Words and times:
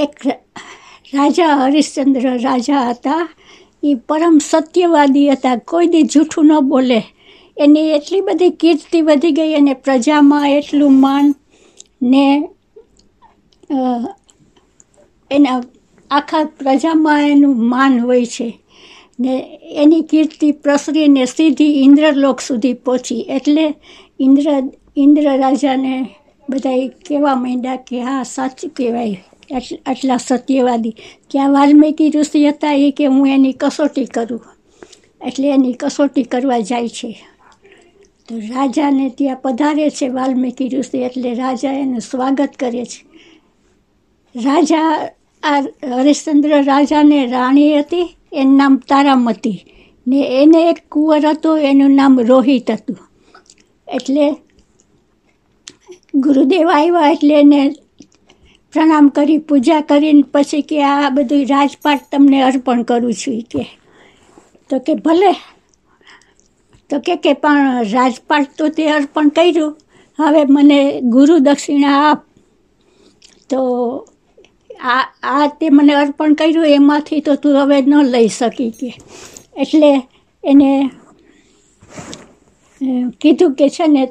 એક 0.00 0.26
રાજા 1.14 1.54
હરિશ્ચંદ્ર 1.54 2.26
રાજા 2.38 2.82
હતા. 2.90 3.22
એ 3.82 3.94
પરમ 4.08 4.38
સત્યવાદી 4.50 5.28
હતા. 5.30 5.56
કોઈ 5.56 5.86
દી 5.86 6.02
જૂઠું 6.02 6.46
ન 6.46 6.60
બોલે. 6.60 7.00
એની 7.56 7.90
એટલી 7.90 8.20
બધી 8.20 8.50
કીર્તિ 8.50 9.00
વધી 9.00 9.30
ગઈ 9.30 9.54
અને 9.54 9.74
પ્રજામાં 9.74 10.50
એટલું 10.50 10.92
માન 11.00 11.34
ને 12.02 12.24
એના 15.30 15.60
આખા 16.10 16.44
પ્રજામાં 16.44 17.28
એનું 17.28 17.68
માન 17.68 17.98
હોય 18.00 18.26
છે. 18.26 18.48
ને 19.20 19.34
એની 19.82 20.02
કીર્તિ 20.02 20.52
પ્રસરીને 20.52 21.24
સીધી 21.26 21.82
ઇન્દ્રલોક 21.82 22.40
સુધી 22.40 22.72
પહોંચી. 22.74 23.20
એટલે 23.20 23.74
ઇન્દ્ર 24.20 24.46
ઇન્દ્ર 24.96 25.26
રાજાને 25.38 25.94
બધા 26.50 26.88
કહેવા 27.08 27.34
માંડ્યા 27.34 27.76
કે 27.76 28.02
હા, 28.02 28.22
સાચું 28.22 28.70
કહેવાય. 28.70 29.24
આટલા 29.86 30.16
સત્યવાદી. 30.16 30.96
ત્યાં 31.28 31.52
વાલ્મીકી 31.52 32.10
ઋષિ 32.10 32.48
હતા 32.48 32.72
એ 32.72 32.90
કે 32.90 33.06
હું 33.06 33.28
એની 33.28 33.52
કસોટી 33.52 34.04
કરું. 34.04 34.42
એટલે 35.26 35.48
એની 35.48 35.72
કસોટી 35.72 36.22
કરવા 36.22 36.58
જાય 36.58 36.88
છે. 36.88 37.26
તો 38.28 38.38
રાજાને 38.38 39.08
ત્યાં 39.08 39.36
પધારે 39.36 39.90
છે 39.90 40.08
વાલ્મીકી 40.08 40.68
ઋષિ 40.68 40.98
એટલે 40.98 41.34
રાજા 41.34 41.72
એનું 41.72 42.00
સ્વાગત 42.00 42.50
કરે 42.58 42.84
છે. 42.84 43.06
રાજા 44.42 45.10
આ 45.42 45.60
હરિશ્ચંદ્ર 45.96 46.64
રાજાને 46.64 47.26
રાણી 47.26 47.78
હતી, 47.78 48.16
એનું 48.32 48.56
નામ 48.56 48.76
તારામતી. 48.76 49.64
ને 50.08 50.42
એને 50.42 50.70
એક 50.70 50.76
કુંવર 50.88 51.26
હતો, 51.26 51.56
એનું 51.56 51.90
નામ 51.90 52.20
રોહિત 52.20 52.70
હતું. 52.70 52.98
એટલે 53.88 54.36
ગુરુદેવ 56.14 56.68
આવ્યા 56.68 57.10
એટલે 57.10 57.40
એને 57.40 57.72
પ્રણામ 58.74 59.06
કરી, 59.10 59.38
પૂજા 59.38 59.80
કરીને 59.82 60.22
પછી 60.32 60.62
કે 60.62 60.76
આ 60.84 61.10
બધું 61.10 61.46
રાજપાટ 61.46 62.02
તમને 62.10 62.38
અર્પણ 62.42 62.82
કરું 62.84 63.14
છું 63.14 63.42
કે. 63.42 63.62
તો 64.70 64.76
કે 64.80 64.94
ભલે. 64.94 65.32
તો 66.90 67.00
કે 67.00 67.16
કે 67.16 67.32
પણ 67.34 67.82
રાજપાટ 67.92 68.56
તો 68.56 68.68
તે 68.68 68.88
અર્પણ 68.92 69.30
કર્યું. 69.30 69.76
હવે 70.18 70.42
મને 70.44 70.80
ગુરુ 71.10 71.38
દક્ષિણા 71.38 71.98
આપ. 72.10 72.20
તો 73.48 73.60
આ 74.84 75.02
આ 75.22 75.46
તે 75.60 75.70
મને 75.70 75.94
અર્પણ 75.94 76.34
કર્યું, 76.34 76.66
એમાંથી 76.68 77.20
તો 77.20 77.36
તું 77.36 77.58
હવે 77.62 77.80
ન 77.80 77.92
લઈ 78.04 78.28
શકી 78.28 78.70
કે. 78.70 78.90
એટલે 79.56 79.90
એને 80.44 80.70
કીધું 83.20 83.54
કે 83.54 83.68
છે 83.68 83.86
ને 83.86 84.02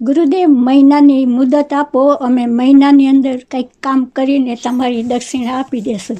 ગુરુદેવ, 0.00 0.48
મહિનાની 0.48 1.26
મુદત 1.26 1.72
આપો, 1.72 2.00
અમે 2.26 2.46
મહિનાની 2.46 3.06
અંદર 3.06 3.36
કંઈક 3.50 3.70
કામ 3.82 4.04
કરીને 4.04 4.54
તમારી 4.56 5.02
દક્ષિણા 5.02 5.58
આપી 5.60 5.80
દેશું. 5.80 6.18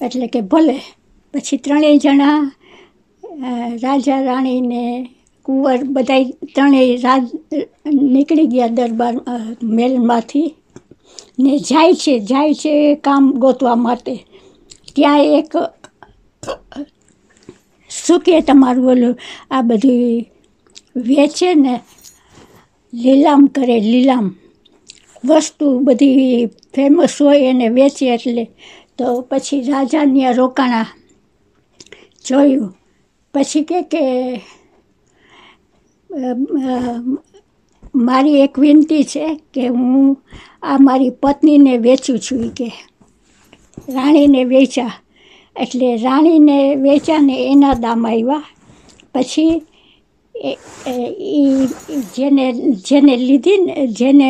એટલે 0.00 0.26
કે 0.26 0.40
ભલે, 0.40 0.78
પછી 1.34 1.56
ત્રણેય 1.56 1.96
જણા 1.96 2.38
રાજા 3.82 4.20
રાણીને 4.22 4.82
કુંવર 5.46 5.78
બધા 5.84 6.22
ત્રણેય 6.54 6.96
રાજ, 6.96 7.24
નીકળી 7.86 8.46
ગયા 8.46 8.66
દરબાર 8.68 9.14
મેલમાંથી. 9.62 10.54
ને 11.38 11.58
જાય 11.58 11.94
છે 11.94 12.18
જાય 12.20 12.54
છે 12.54 12.94
કામ 12.94 13.32
ગોતવા 13.32 13.76
માટે. 13.76 14.14
ત્યાં 14.94 15.20
એક, 15.38 15.52
શું 17.90 18.20
કે 18.20 18.40
તમારું 18.40 18.88
ઓલું? 18.90 19.14
આ 19.50 19.62
બધું 19.62 20.26
વેચે 20.96 21.54
ને 21.54 21.74
લીલામ 22.92 23.46
કરે, 23.46 23.80
લીલામ. 23.80 24.26
વસ્તુ 25.24 25.78
બધી 25.78 26.46
ફેમસ 26.46 27.22
હોય 27.22 27.40
એને 27.42 27.68
વેચે 27.68 28.06
એટલે 28.14 28.44
તો 28.98 29.20
પછી 29.20 29.60
રાજાને 29.60 30.32
રોકાણા 30.32 30.86
જોયું. 32.24 32.72
પછી 33.34 33.64
કે 33.64 33.82
કે 33.82 34.02
મારી 37.94 38.40
એક 38.40 38.58
વિનંતી 38.58 39.04
છે 39.04 39.26
કે 39.54 39.68
હું 39.68 40.22
આ 40.62 40.78
મારી 40.80 41.10
પત્નીને 41.10 41.78
વેચું 41.78 42.18
છું 42.18 42.50
કે. 42.50 42.68
રાણીને 43.88 44.44
વેચ્યા. 44.44 44.92
એટલે 45.56 45.96
રાણીને 45.96 46.74
વેચાને 46.74 47.36
એના 47.52 47.74
દામ 47.74 48.06
આવ્યા 48.06 48.42
પછી 49.14 49.62
એ 50.44 51.68
જેને 52.14 52.44
જેને 52.84 53.14
લીધી 53.18 53.58
ને 53.58 53.86
જેને 53.88 54.28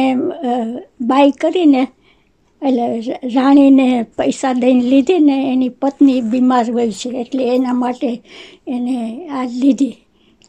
બાય 1.00 1.32
કરીને, 1.32 1.82
એટલે 2.62 3.18
રાણીને 3.34 3.86
પૈસા 4.16 4.54
દઈને 4.54 4.82
લીધી 4.82 5.18
ને 5.20 5.36
એની 5.52 5.76
પત્ની 5.80 6.20
બીમાર 6.22 6.66
હોય 6.70 6.92
છે, 6.92 7.08
એટલે 7.22 7.42
એના 7.54 7.72
માટે 7.74 8.10
એને 8.66 8.96
આ 9.30 9.44
લીધી. 9.62 9.96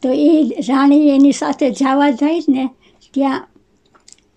તો 0.04 0.10
એ 0.12 0.30
રાણી 0.68 1.10
એની 1.10 1.34
સાથે 1.34 1.68
જવા 1.72 2.12
જાય 2.12 2.42
ને 2.48 2.64
ત્યાં 3.14 3.44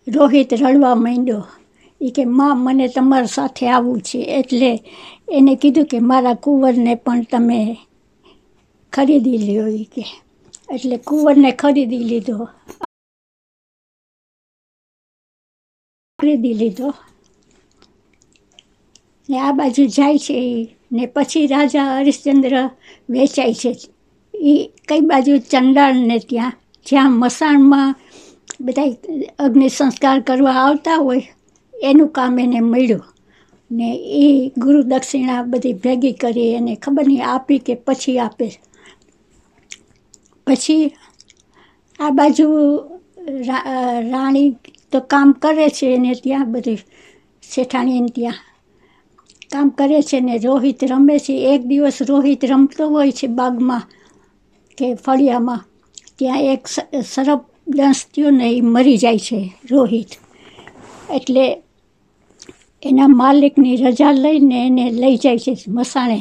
રોહિત 0.06 0.50
રડવા 0.54 0.94
માંડ્યો. 0.97 1.44
એ 2.00 2.10
કે, 2.10 2.25
માં, 2.38 2.56
મને 2.59 2.86
તમારા 2.88 3.34
સાથે 3.36 3.64
આવવું 3.69 4.00
છે. 4.00 4.19
એટલે 4.38 4.70
એને 5.28 5.53
કીધું 5.56 5.86
કે, 5.86 5.98
મારા 6.00 6.34
કુંવરને 6.34 6.94
પણ 6.94 7.25
તમે 7.25 7.59
ખરીદી 8.92 9.38
લ્યો. 9.38 9.66
એ 9.66 9.84
કે 9.84 10.04
એટલે 10.70 10.97
કુંવરને 10.98 11.50
ખરીદી 11.53 12.04
લીધો. 12.04 12.38
ખરીદી 16.19 16.54
લીધો. 16.54 16.88
ને 19.28 19.41
આ 19.41 19.53
બાજુ 19.53 19.84
જાય 19.86 20.19
છે 20.19 20.34
એ 20.50 20.56
ને 20.92 21.04
પછી 21.06 21.47
રાજા 21.47 21.98
હરિશ્ચંદ્ર 21.98 22.54
વેચાય 23.10 23.54
છે. 23.54 23.70
એ 24.34 24.54
કઈ 24.88 25.00
બાજુ? 25.00 25.38
ચંડાળને 25.50 26.19
ત્યાં. 26.28 26.53
જ્યાં 26.86 27.12
મસાણમાં 27.12 27.94
બધા 28.60 28.88
અગ્નિ 29.38 29.69
સંસ્કાર 29.69 30.20
કરવા 30.20 30.56
આવતા 30.60 30.97
હોય, 30.97 31.22
એનું 31.75 32.09
કામ 32.09 32.38
એને 32.38 32.60
મળ્યું. 32.62 33.04
ને 33.70 33.88
એ 34.20 34.26
ગુરુ 34.59 34.82
દક્ષિણા 34.82 35.42
બધી 35.42 35.72
ભેગી 35.75 36.12
કરી, 36.12 36.53
એને 36.53 36.75
ખબર 36.76 37.06
નહીં 37.06 37.26
આપી 37.26 37.59
કે 37.59 37.75
પછી 37.84 38.19
આપે. 38.19 38.47
પછી 40.50 40.84
આ 42.00 42.10
બાજુ 42.18 42.46
રાણી 44.12 44.48
તો 44.92 44.98
કામ 45.10 45.28
કરે 45.42 45.66
છે 45.76 45.86
એને 45.96 46.12
ત્યાં 46.22 46.52
બધી 46.52 46.80
શેઠાણીને 47.42 48.10
ત્યાં 48.16 48.40
કામ 49.52 49.68
કરે 49.78 49.98
છે 50.08 50.18
ને 50.20 50.34
રોહિત 50.38 50.80
રમે 50.90 51.16
છે. 51.24 51.34
એક 51.52 51.62
દિવસ 51.70 51.98
રોહિત 52.10 52.42
રમતો 52.50 52.84
હોય 52.92 53.12
છે 53.12 53.26
બાગમાં 53.38 53.84
કે 54.78 54.86
ફળિયામાં. 55.04 55.62
ત્યાં 56.18 56.42
એક 56.52 56.62
સરપ 57.14 57.42
દંશ 57.68 58.02
થયો 58.12 58.30
ને 58.30 58.46
એ 58.58 58.60
મરી 58.74 58.98
જાય 59.04 59.20
છે 59.26 59.38
રોહિત. 59.70 60.10
એટલે 61.16 61.44
એના 62.82 63.10
માલિકની 63.20 63.76
રજા 63.84 64.12
લઈને 64.24 64.58
એને 64.66 64.84
લઈ 65.00 65.16
જાય 65.22 65.40
છે 65.44 65.52
મસાણે. 65.76 66.20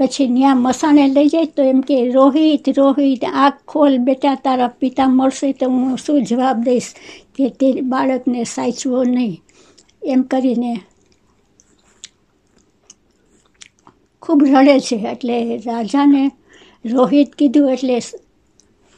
પછી 0.00 0.26
ત્યાં 0.28 0.60
મસાણે 0.60 1.04
લઈ 1.08 1.28
જાય 1.28 1.50
તો 1.54 1.62
એમ 1.64 1.80
કે, 1.82 1.96
રોહિત 2.14 2.64
રોહિત, 2.78 3.22
આંખ 3.34 3.60
ખોલ 3.66 3.94
બેટા, 4.00 4.36
તારા 4.38 4.76
પિતા 4.80 5.08
મળશે 5.10 5.48
તો 5.54 5.66
હું 5.70 5.96
શું 5.98 6.20
જવાબ 6.26 6.58
દઈશ 6.64 6.90
કે 7.34 7.44
તે 7.58 7.68
બાળકને 7.90 8.40
સાચવો 8.46 9.00
નહીં. 9.06 9.34
એમ 10.04 10.20
કરીને 10.26 10.72
ખૂબ 14.22 14.40
રડે 14.44 14.76
છે. 14.80 14.96
એટલે 15.12 15.36
રાજાને 15.66 16.24
રોહિત 16.84 17.30
કીધું 17.34 17.72
એટલે 17.72 17.96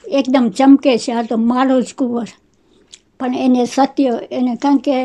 એકદમ 0.05 0.47
ચમકે 0.53 0.93
છે, 0.99 1.13
આ 1.13 1.25
તો 1.25 1.37
મારો 1.41 1.77
જ 1.83 1.91
કુંવર. 1.95 2.29
પણ 3.19 3.35
એને 3.37 3.63
સત્ય, 3.69 4.13
એને 4.31 4.55
કારણ 4.59 4.81
કે 4.81 4.97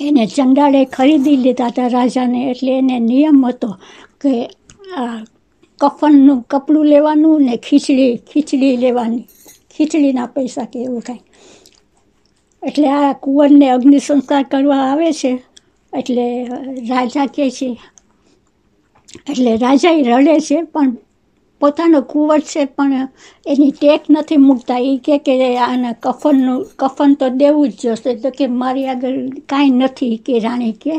એને 0.00 0.24
ચંડાળે 0.28 0.80
ખરીદી 0.88 1.36
લીધા 1.38 1.70
હતા 1.70 1.88
રાજાને, 1.88 2.40
એટલે 2.50 2.72
એને 2.78 2.96
નિયમ 3.02 3.38
હતો 3.44 3.70
કે, 4.22 4.34
આ 4.96 5.18
કફનનું 5.80 6.40
કપડું 6.44 6.86
લેવાનું 6.86 7.42
ને 7.42 7.54
ખીચડી 7.58 8.12
ખીચડી 8.28 8.76
લેવાની. 8.76 9.24
ખીચડીના 9.72 10.28
પૈસા 10.28 10.66
કે 10.66 10.78
એવું 10.82 11.02
કાંઈ. 11.02 11.24
એટલે 12.62 12.88
આ 12.90 13.12
કુંવરને 13.14 13.66
અગ્નિ 13.70 13.98
સંસ્કાર 14.00 14.44
કરવા 14.44 14.82
આવે 14.84 15.08
છે. 15.12 15.32
એટલે 15.92 16.24
રાજા 16.88 17.26
કહે 17.28 17.46
છે. 17.50 17.68
એટલે 19.26 19.52
રાજા 19.56 19.92
એ 19.92 20.02
રડે 20.10 20.36
છે, 20.40 20.62
પણ 20.64 20.90
પોતાનો 21.60 21.98
કુંવર 22.02 22.40
છે, 22.42 22.62
પણ 22.66 23.04
એની 23.46 23.72
ટેક 23.72 24.02
નથી 24.10 24.36
મૂકતા. 24.38 24.80
એ 24.82 24.94
કે 24.98 25.14
કે 25.20 25.34
આના 25.60 26.00
કફનનું, 26.04 26.60
કફન 26.78 27.10
તો 27.14 27.26
દેવું 27.32 27.68
જ 27.70 27.80
જોશે. 27.82 28.10
તો 28.16 28.30
કે 28.30 28.44
મારી 28.54 28.88
આગળ 28.88 29.18
કાંઈ 29.48 29.78
નથી. 29.80 30.16
કે 30.18 30.38
રાણી 30.38 30.74
કે 30.74 30.94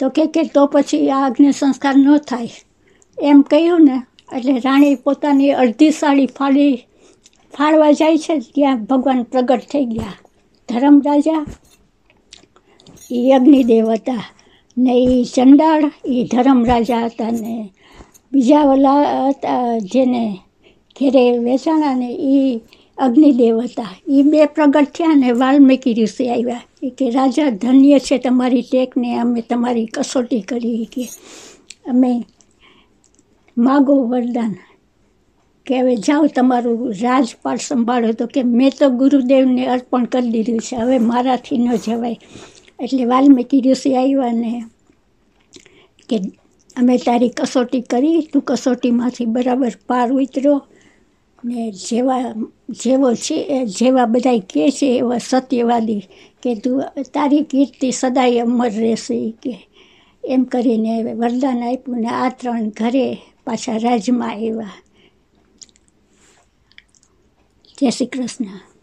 તો 0.00 0.06
કે 0.10 0.24
કે 0.34 0.42
તો 0.54 0.62
પછી 0.66 1.10
આ 1.10 1.22
અગ્નિ 1.28 1.50
સંસ્કાર 1.52 1.96
ન 1.96 2.06
થાય. 2.28 2.56
એમ 3.18 3.38
કહ્યું 3.42 3.82
ને, 3.84 3.96
એટલે 4.36 4.54
રાણી 4.58 4.96
પોતાની 5.04 5.52
અડધી 5.62 5.98
સાડી 6.00 6.34
ફાડી 6.36 6.74
ફાળવા 7.54 7.92
જાય 7.92 8.18
છે 8.18 8.34
ત્યાં 8.54 8.84
ભગવાન 8.84 9.20
પ્રગટ 9.22 9.62
થઈ 9.70 9.86
ગયા. 9.86 10.16
ધર્મ 10.68 10.96
રાજા 11.06 11.42
એ 13.10 13.20
અગ્નિદેવ 13.32 13.88
હતા 13.92 14.24
ને 14.76 14.94
એ 15.10 15.24
ચંડાળ 15.24 15.84
એ 16.04 16.24
ધર્મરાજા 16.24 17.04
હતા 17.06 17.32
ને 17.32 17.54
બીજા 18.32 18.64
ઓલા 18.64 19.02
હતા 19.30 19.78
જેને 19.92 20.24
ઘેરે 20.96 21.24
વેચાણા 21.38 21.94
ને 21.94 22.10
એ 22.32 22.38
અગ્નિદેવ 22.98 23.60
હતા 23.60 23.86
એ 24.08 24.22
બે 24.22 24.46
પ્રગટ 24.46 24.84
થયા 24.84 25.14
ને 25.14 25.32
વાલ્મીકી 25.32 25.94
ઋષિ 25.94 26.28
આવ્યા. 26.28 26.60
કે, 26.88 27.10
રાજા, 27.10 27.50
ધન્ય 27.50 27.98
છે 27.98 28.18
તમારી 28.18 28.62
ટેકને 28.62 29.18
અમે 29.18 29.40
તમારી 29.40 29.86
કસોટી 29.86 30.40
કરી 30.40 30.88
કે 30.92 31.08
અમે 31.88 32.24
માગો 33.58 34.04
વરદાન. 34.04 34.54
કે 35.66 35.80
હવે 35.80 35.96
જાઓ 35.96 36.26
તમારું 36.26 36.92
રાજપાટ 36.92 37.58
સંભાળો. 37.60 38.12
તો 38.12 38.26
કે, 38.26 38.42
મેં 38.42 38.70
તો 38.70 38.88
ગુરુદેવને 38.88 39.66
અર્પણ 39.66 40.04
કરી 40.04 40.30
દીધું 40.30 40.58
છે. 40.58 40.76
હવે 40.76 40.98
મારાથી 40.98 41.58
ન 41.58 41.76
જવાય. 41.76 42.18
એટલે 42.82 43.04
વાલ્મીકી 43.04 43.60
ઋષિ 43.60 43.94
આવ્યા 43.94 44.32
ને 44.32 44.64
કે, 46.08 46.18
અમે 46.76 46.98
તારી 46.98 47.28
કસોટી 47.28 47.80
કરી. 47.80 48.28
તું 48.32 48.42
કસોટીમાંથી 48.42 49.24
બરાબર 49.26 49.72
પાર 49.86 50.12
ઉતરો. 50.12 50.62
ને 51.44 51.70
જેવા, 51.70 52.34
જેવો 52.70 53.14
છે 53.14 53.64
જેવા 53.64 54.06
બધા 54.06 54.38
કહે 54.38 54.70
છે, 54.70 54.88
એવા 54.98 55.18
સત્યવાદી 55.18 56.02
કે 56.42 56.54
તું 56.54 56.84
તારી 57.14 57.44
કીર્તિ 57.44 57.90
સદાય 57.90 58.40
અમર 58.40 58.70
રહેશે 58.70 59.18
કે 59.42 59.52
એમ 60.24 60.44
કરીને 60.44 61.14
વરદાન 61.14 61.60
આપ્યું 61.62 62.00
ને 62.00 62.08
આ 62.08 62.28
ત્રણ 62.28 62.68
ઘરે 62.68 63.06
પાછા 63.44 63.76
રાજમાં 63.76 64.30
આવ્યા. 64.30 64.76
જય 67.78 67.90
શ્રી 67.90 68.06
કૃષ્ણ. 68.06 68.73